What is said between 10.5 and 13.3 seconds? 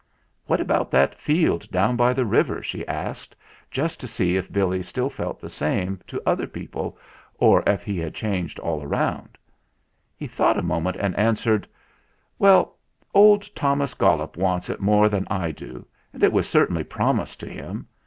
a moment and answered: 176 THE FLINT HEART "Well,